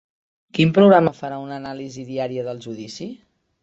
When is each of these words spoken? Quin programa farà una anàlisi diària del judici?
Quin 0.59 0.71
programa 0.77 1.13
farà 1.19 1.39
una 1.43 1.61
anàlisi 1.63 2.09
diària 2.11 2.51
del 2.53 2.67
judici? 2.69 3.11